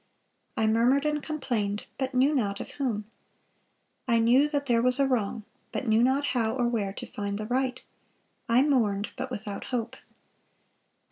I 0.57 0.65
murmured 0.65 1.05
and 1.05 1.21
complained, 1.21 1.85
but 1.99 2.15
knew 2.15 2.33
not 2.33 2.59
of 2.59 2.71
whom. 2.71 3.05
I 4.07 4.17
knew 4.17 4.49
that 4.49 4.65
there 4.65 4.81
was 4.81 4.99
a 4.99 5.05
wrong, 5.05 5.43
but 5.71 5.85
knew 5.85 6.01
not 6.01 6.25
how 6.33 6.53
or 6.55 6.67
where 6.67 6.91
to 6.91 7.05
find 7.05 7.37
the 7.37 7.45
right. 7.45 7.83
I 8.49 8.63
mourned, 8.63 9.09
but 9.15 9.29
without 9.29 9.65
hope." 9.65 9.95